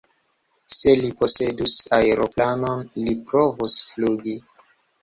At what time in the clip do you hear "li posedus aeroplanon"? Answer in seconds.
1.01-2.85